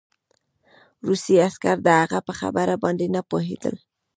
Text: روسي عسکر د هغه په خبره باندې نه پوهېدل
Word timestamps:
روسي 1.07 1.35
عسکر 1.47 1.77
د 1.81 1.87
هغه 2.01 2.19
په 2.27 2.33
خبره 2.39 2.73
باندې 2.83 3.05
نه 3.15 3.21
پوهېدل 3.29 3.75